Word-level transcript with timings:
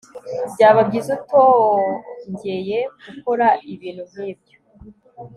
Byaba 0.53 0.81
byiza 0.89 1.11
utongeye 1.17 2.79
gukora 3.05 3.45
ibintu 3.73 4.01
nkibyo 4.09 4.57